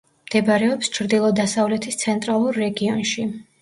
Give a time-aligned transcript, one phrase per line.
[0.29, 3.33] მდებარეობს ჩრდილო-დასავლეთის ცენტრალურ რეგიონში.